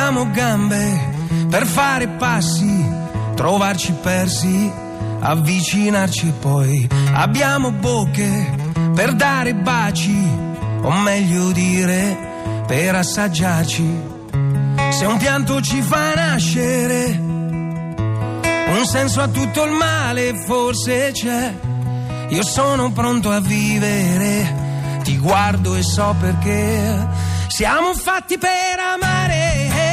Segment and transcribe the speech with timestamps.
[0.00, 1.12] Abbiamo gambe
[1.50, 2.88] per fare passi,
[3.34, 4.72] trovarci persi,
[5.20, 6.88] avvicinarci e poi.
[7.12, 8.50] Abbiamo bocche
[8.94, 10.26] per dare baci,
[10.80, 12.16] o meglio dire,
[12.66, 14.00] per assaggiarci.
[14.88, 21.54] Se un pianto ci fa nascere, un senso a tutto il male forse c'è.
[22.30, 27.06] Io sono pronto a vivere, ti guardo e so perché.
[27.48, 29.89] Siamo fatti per amare,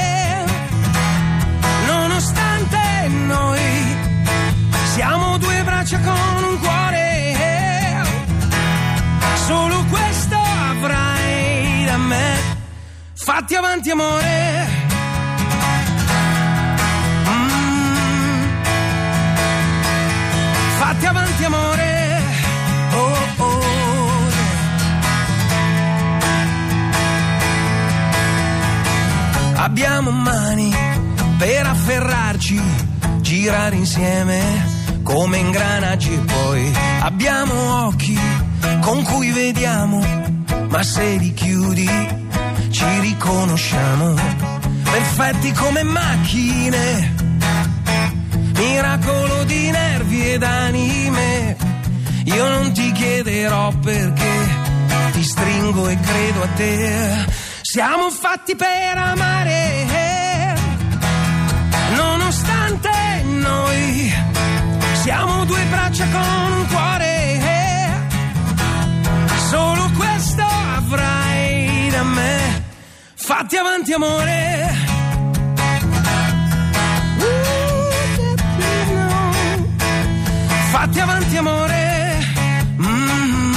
[4.98, 7.36] siamo due braccia con un cuore.
[9.46, 12.36] Solo questo avrai da me.
[13.14, 14.68] Fatti avanti amore.
[17.30, 18.44] Mm.
[20.80, 22.22] Fatti avanti amore.
[22.94, 23.62] Oh, oh.
[29.58, 30.76] Abbiamo mani
[31.38, 32.60] per afferrarci,
[33.22, 34.77] girare insieme
[35.08, 38.20] come ingranaggi e poi abbiamo occhi
[38.82, 40.04] con cui vediamo,
[40.68, 41.90] ma se li chiudi
[42.70, 44.16] ci riconosciamo,
[44.84, 47.16] perfetti come macchine,
[48.54, 51.56] miracolo di nervi ed anime.
[52.26, 54.36] Io non ti chiederò perché
[55.14, 57.26] ti stringo e credo a te.
[57.62, 59.86] Siamo fatti per amare,
[65.98, 67.06] due braccia con un cuore.
[69.50, 72.64] Solo questo avrai da me.
[73.16, 74.76] Fatti avanti amore.
[80.72, 82.20] Fatti avanti amore.
[82.82, 83.54] Mm.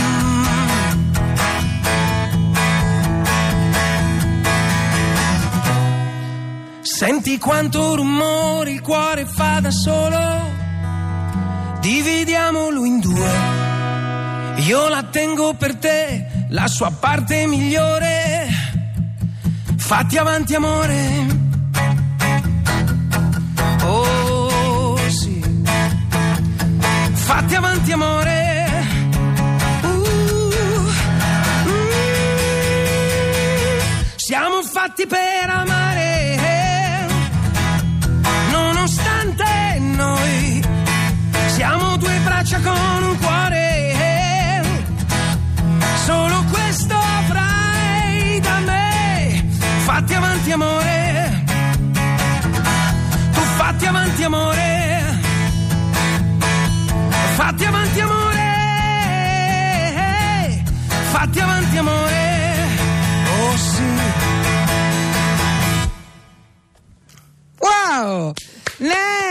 [6.80, 10.49] Senti quanto rumore il cuore fa da solo.
[11.80, 13.30] Dividiamolo in due.
[14.66, 18.48] Io la tengo per te, la sua parte migliore.
[19.76, 21.26] Fatti avanti amore.
[23.84, 25.42] Oh sì.
[27.12, 28.68] Fatti avanti amore.
[29.82, 30.52] Uh,
[31.66, 32.10] mm.
[34.16, 36.09] Siamo fatti per amare.
[42.24, 43.59] Braccia con un cuore.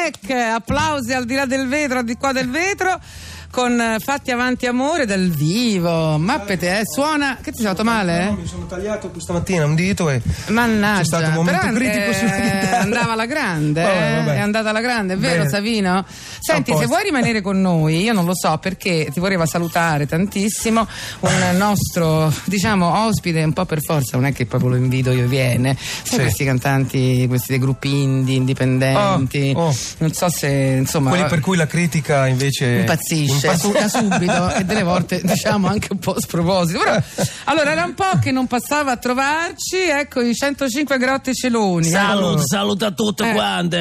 [0.09, 0.31] Neck!
[0.31, 2.99] Applausi al di là del vetro, al di qua del vetro.
[3.51, 6.17] Con eh, Fatti avanti amore dal vivo.
[6.19, 7.37] Mappete, eh, suona.
[7.41, 8.25] Che ti sei fatto male?
[8.25, 11.73] No, mi sono tagliato questa mattina un dito e Mannaggia, c'è stato un momento però,
[11.73, 12.77] critico eh, sulla chitarra.
[12.89, 14.15] andava alla grande, Vabbè, eh?
[14.17, 14.35] vabbè.
[14.35, 15.49] è andata alla grande, è vero Bene.
[15.49, 16.05] Savino?
[16.39, 20.87] Senti, se vuoi rimanere con noi, io non lo so perché ti voleva salutare tantissimo
[21.21, 25.27] un nostro, diciamo, ospite, un po' per forza, non è che proprio lo invito io
[25.27, 25.75] viene.
[25.79, 26.15] Sai Sì.
[26.17, 29.75] questi cantanti, questi dei gruppi indie, indipendenti, Oh, oh.
[29.99, 31.09] non so se, insomma...
[31.09, 35.67] quelli per cui la critica invece Impazzisce impazz- su- da subito e delle volte diciamo
[35.67, 36.79] anche un po' sproposito.
[36.83, 36.97] Però,
[37.45, 41.85] allora era un po' che non passava a trovarci, ecco i 105 grotte celoni.
[41.89, 43.33] Saluto, saluto a tutti Eh.
[43.33, 43.77] quanti.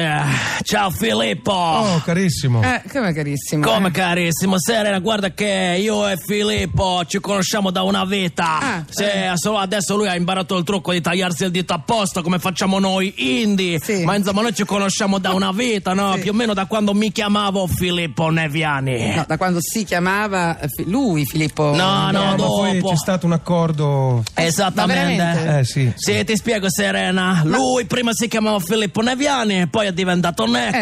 [0.63, 1.51] Ciao Filippo.
[1.51, 2.61] Oh, carissimo.
[2.61, 3.63] Eh, come carissimo.
[3.65, 3.91] Come eh.
[3.91, 8.59] carissimo, Serena, guarda che io e Filippo ci conosciamo da una vita.
[8.59, 12.39] Ah, Se solo adesso lui ha imparato il trucco di tagliarsi il dito apposta come
[12.39, 13.79] facciamo noi indie.
[13.81, 14.03] Sì.
[14.03, 16.13] Ma insomma noi ci conosciamo da una vita, no?
[16.15, 16.21] Sì.
[16.21, 19.15] Più o meno da quando mi chiamavo Filippo Neviani.
[19.15, 21.73] No, da quando si chiamava lui Filippo.
[21.75, 22.89] No, no, No, ma dopo.
[22.89, 24.23] c'è stato un accordo.
[24.33, 25.23] Esattamente.
[25.23, 25.57] Ma?
[25.59, 25.91] Eh sì.
[25.95, 27.41] Sì, ti spiego Serena.
[27.45, 30.75] Lui prima si chiamava Filippo Neviani, poi è diventato Neck.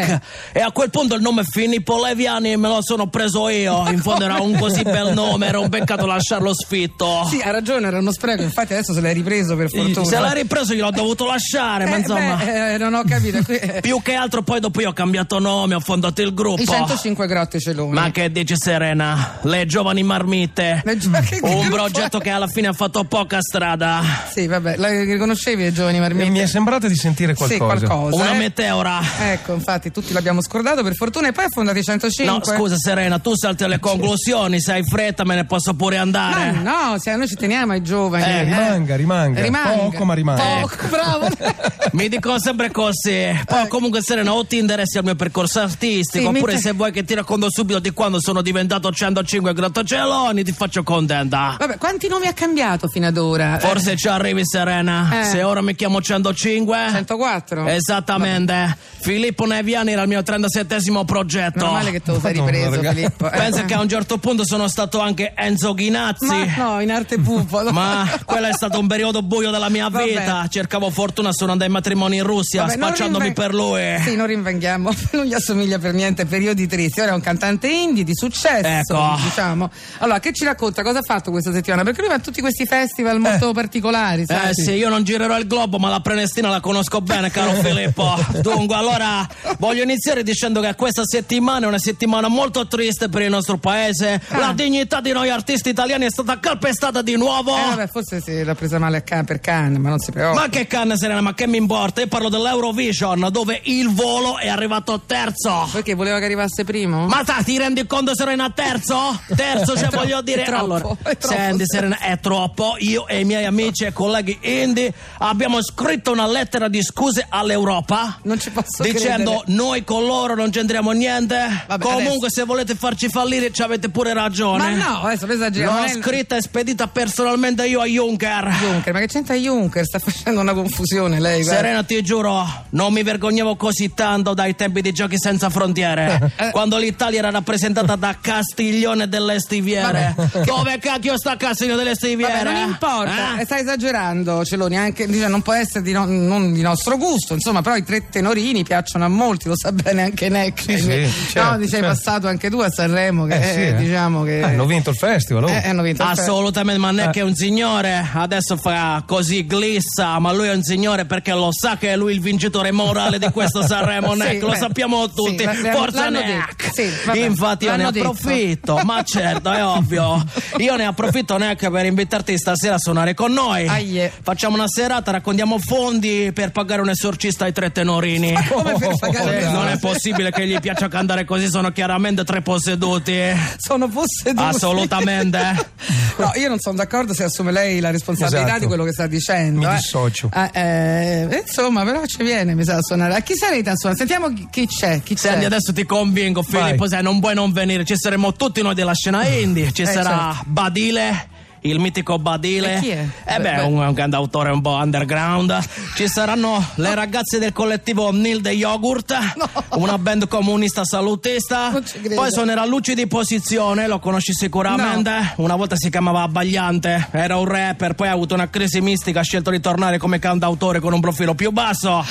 [0.53, 0.59] Eh.
[0.59, 3.87] E a quel punto il nome Filippo Leviani me lo sono preso io.
[3.89, 7.25] In fondo era un così bel nome, era un peccato lasciarlo sfitto.
[7.29, 10.05] Sì, ha ragione, era uno spreco, infatti adesso se l'hai ripreso per fortuna.
[10.05, 12.35] Se l'ha ripreso gliel'ho dovuto lasciare, ma Eh, insomma.
[12.35, 13.39] beh, eh, non ho capito.
[13.51, 16.61] eh, Più che altro poi dopo io ho cambiato nome, ho fondato il gruppo.
[16.61, 17.91] I 105 grotte celoni.
[17.93, 20.81] Ma che dici, Serena, le giovani marmite.
[20.83, 24.01] Le gio- che- Un progetto che alla fine ha fatto poca strada.
[24.31, 26.29] Sì, vabbè, la riconoscevi ai giovani E marmite?
[26.29, 27.77] mi è sembrato di sentire qualcosa.
[27.77, 28.15] Sì, qualcosa.
[28.21, 28.37] Una eh.
[28.37, 28.99] meteora.
[29.19, 32.25] Ecco, infatti tutti l'abbiamo scordato per fortuna e poi ha fondato i 105.
[32.53, 36.51] No, scusa Serena, tu salti alle conclusioni, se hai fretta me ne posso pure andare.
[36.51, 38.23] Ma no, se noi ci teniamo ai giovani.
[38.23, 39.41] Eh, rimanga, rimanga.
[39.75, 40.43] Poco, ma rimanga.
[40.61, 41.27] Poco, bravo.
[41.93, 43.39] Mi dicono sempre così.
[43.45, 47.03] Poi comunque Serena o ti interessi al mio percorso artistico Sì, oppure se vuoi che
[47.03, 51.55] ti racconto subito di quando sono diventato 105 grattacieloni ti faccio contenta.
[51.59, 53.59] Vabbè, quanti nomi ha cambiato fino ad ora?
[53.59, 55.21] Forse ci arrivi Serena.
[55.21, 55.23] Eh.
[55.25, 56.77] Se ora mi chiamo 105.
[56.91, 57.67] 104?
[57.67, 58.77] Esattamente.
[58.99, 61.59] Filippo Neviani era il mio 37esimo progetto.
[61.59, 62.95] Meno male che te lo sei Madonna, ripreso, ragazzi.
[62.95, 63.31] Filippo.
[63.31, 63.37] Eh.
[63.37, 66.25] Pensa che a un certo punto sono stato anche Enzo Ghinazzi.
[66.25, 67.61] Ma no, in arte pupo.
[67.71, 70.05] Ma quello è stato un periodo buio della mia Vabbè.
[70.05, 70.47] vita.
[70.49, 73.99] Cercavo fortuna, sono andato ai matrimoni in Russia, Vabbè, non spacciandomi rinven- per lui.
[74.03, 76.99] Sì, non rinvenghiamo, non gli assomiglia per niente, periodi tristi.
[77.01, 79.15] Ora è un cantante indie di successo, Ecco.
[79.23, 79.69] diciamo.
[79.99, 80.83] Allora, che ci racconta?
[80.83, 81.83] Cosa ha fatto questa settimana?
[81.83, 84.49] Perché lui va a tutti questi festival molto particolari, sai?
[84.49, 88.15] Eh sì, io non girerò il globo, ma la Prenestina la conosco bene, caro Filippo.
[88.41, 93.29] Dunque, allora voglio iniziare dicendo che questa settimana è una settimana molto triste per il
[93.29, 94.21] nostro paese.
[94.29, 94.37] Ah.
[94.39, 97.55] La dignità di noi artisti italiani è stata calpestata di nuovo.
[97.55, 100.41] Eh, vabbè, forse si l'ha presa male a Can- per Cannes, ma non si preoccupa.
[100.41, 102.01] Ma che canna Serena, ma che mi importa?
[102.01, 105.67] Io parlo dell'Eurovision, dove il volo è arrivato terzo.
[105.71, 107.07] Perché voleva che arrivasse primo?
[107.07, 109.19] Ma ta, ti rendi conto Serena terzo?
[109.35, 111.35] Terzo, cioè troppo, voglio dire è troppo, allora, è troppo.
[111.35, 112.75] Senti Serena, è troppo.
[112.79, 118.19] Io e i miei amici e colleghi indi abbiamo scritto una lettera di scuse all'Europa.
[118.23, 119.57] Non ci posso Dicendo credere.
[119.57, 121.65] noi con loro non c'entriamo niente.
[121.67, 124.75] Vabbè, Comunque se volete farci fallire ci avete pure ragione.
[124.75, 125.81] Ma no, adesso esageriamo.
[125.81, 128.47] L'ho scritta e spedita personalmente io a Juncker.
[128.61, 129.85] Juncker, ma che c'entra Juncker?
[129.85, 131.61] Sta facendo una confusione lei, guarda.
[131.61, 136.15] Serena, ti giuro, non mi vergognavo così tanto dai tempi dei giochi senza frontiere.
[136.37, 136.51] Eh.
[136.51, 140.15] quando l'Italia era rappresentata da Castiglione delle Stiviere.
[140.45, 142.43] Dove cacchio sta Castiglione delle Stiviere?
[142.43, 143.41] Vabbè, non importa, Eh?
[143.41, 147.33] eh, stai esagerando, Celoni, anche, dice, non può essere di, no- non di nostro gusto,
[147.33, 150.61] insomma, però i tre tenorini piacciono a molti, lo sa bene anche Neck.
[150.61, 151.87] Sì, sì, no, certo, dice, hai certo.
[151.87, 153.75] passato anche tu a Sanremo, che Eh, sì, eh, eh.
[153.75, 154.39] diciamo che...
[154.39, 155.43] Eh, hanno vinto il festival.
[155.45, 155.49] oh.
[155.49, 157.07] Eh, hanno vinto Assolutamente, ma non Eh.
[157.07, 161.31] è che è un signore, adesso fa così glissa, ma lui è un signore perché
[161.33, 164.57] lo sa che è lui il vincitore morale di questo Sanremo, Sì, Neck, lo beh,
[164.57, 168.11] sappiamo tutti, sì, forza detto, sì, vabbè, Infatti io ne detto.
[168.11, 170.23] approfitto, ma certo, è ovvio,
[170.57, 173.67] io ne approfitto Neck per invitarti stasera a suonare con noi.
[173.67, 174.11] Aie.
[174.21, 178.33] Facciamo una serata, raccontiamo fondi per pagare un esorcista ai tre tenorini.
[178.49, 182.41] Come per pagare Eh, non è possibile che gli piaccia cantare così, sono chiaramente tre
[182.41, 183.15] posseduti.
[183.57, 184.43] Sono posseduti.
[184.43, 185.75] Assolutamente.
[186.17, 188.61] No, io non sono d'accordo se assume lei la responsabilità Esatto.
[188.61, 189.59] di quello che sta dicendo.
[189.59, 189.75] Mi eh.
[189.75, 190.29] dissocio.
[190.33, 193.13] Ah, eh, insomma, però ci viene, mi sa, a suonare.
[193.13, 193.99] A chi sarete a suonare?
[193.99, 195.29] Sentiamo chi, c'è, chi c'è.
[195.29, 196.89] Senti, adesso ti convinco, Filippo, Vai.
[196.89, 200.33] se non puoi non venire, ci saremo tutti noi della scena indie, ci Eh, sarà
[200.33, 200.43] certo.
[200.49, 201.27] Badile.
[201.67, 202.77] Il mitico Badile.
[202.77, 203.05] E chi è?
[203.25, 205.57] Eh beh, un, un cantautore un po' underground.
[205.95, 209.15] Ci saranno le ragazze del collettivo Nil de Yogurt,
[209.75, 211.71] una band comunista salutista.
[212.15, 215.33] Poi suonerà Luci di Posizione, lo conosci sicuramente.
[215.37, 219.23] Una volta si chiamava Abbagliante, era un rapper, poi ha avuto una crisi mistica, ha
[219.23, 222.03] scelto di tornare come cantautore con un profilo più basso.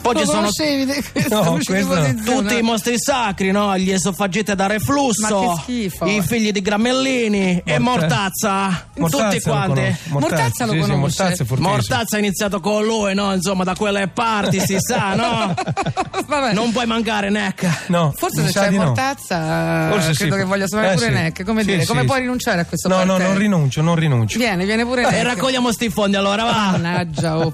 [0.00, 0.48] Poi ci sono
[1.28, 2.22] No, no.
[2.24, 3.76] tutti i mostri sacri, no?
[3.78, 8.88] Gli esofagite da reflusso, i figli di Gramellini e Mortazza.
[9.10, 9.80] Mortazza tutti lo quanti.
[9.80, 10.18] conosco.
[10.18, 10.96] Mortazza lo sì, sì, conosce.
[10.96, 11.68] Mortazza è fortissimo.
[11.68, 13.32] Mortazza ha iniziato con lui, no?
[13.34, 15.54] Insomma, da quelle parti si sa, no?
[16.26, 16.52] Vabbè.
[16.52, 17.88] Non puoi mancare, Neck.
[17.88, 18.84] No, Forse se c'è di no.
[18.86, 20.40] Mortazza, Forse credo sì.
[20.40, 21.12] che voglia suonare Eh, pure sì.
[21.12, 21.44] Neck.
[21.44, 22.06] Come Sì, dire, sì, come sì.
[22.06, 23.28] puoi rinunciare a questo No, no, parterre?
[23.28, 24.38] non rinuncio, non rinuncio.
[24.38, 25.12] Viene, viene pure Neck.
[25.14, 26.52] E raccogliamo sti fondi allora, va.
[26.72, 27.52] Mannaggia, oh.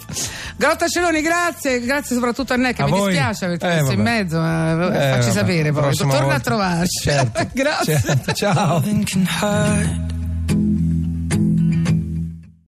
[0.57, 2.81] Grotta Celoni, grazie, grazie soprattutto a Neck.
[2.81, 3.11] A Mi voi.
[3.11, 4.75] dispiace averti Eh, messo in mezzo, ma Eh,
[5.11, 5.33] facci vabbè.
[5.33, 5.95] sapere poi.
[5.97, 6.39] Torna a volta.
[6.41, 7.01] trovarci.
[7.03, 7.49] Certo.
[7.53, 8.01] grazie.
[8.01, 8.33] Certo.
[8.33, 8.83] Ciao.